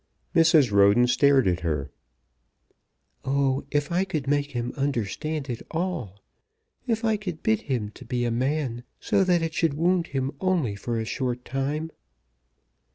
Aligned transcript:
Mrs. 0.35 0.71
Roden 0.71 1.05
stared 1.05 1.47
at 1.47 1.59
her. 1.59 1.91
"Oh, 3.23 3.65
if 3.69 3.91
I 3.91 4.03
could 4.03 4.27
make 4.27 4.53
him 4.53 4.73
understand 4.75 5.47
it 5.47 5.61
all! 5.69 6.23
If 6.87 7.05
I 7.05 7.17
could 7.17 7.43
bid 7.43 7.61
him 7.61 7.91
be 8.07 8.25
a 8.25 8.31
man, 8.31 8.83
so 8.99 9.23
that 9.23 9.43
it 9.43 9.53
should 9.53 9.75
wound 9.75 10.07
him 10.07 10.31
only 10.41 10.75
for 10.75 10.99
a 10.99 11.05
short 11.05 11.45
time." 11.45 11.91